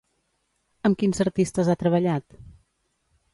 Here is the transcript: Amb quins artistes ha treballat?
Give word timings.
Amb 0.89 0.97
quins 1.01 1.21
artistes 1.25 1.69
ha 1.69 1.77
treballat? 1.85 2.41